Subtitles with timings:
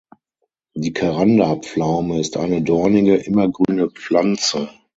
[0.75, 4.71] Die Karanda-Pflaume ist eine dornige immergrüne Pflanze.